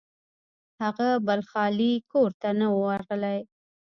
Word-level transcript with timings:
هغه 0.81 1.09
بل 1.27 1.39
خالي 1.49 1.93
کور 2.11 2.31
ته 2.41 2.49
نه 2.59 2.67
و 2.69 2.75
ورغلی. 2.87 3.39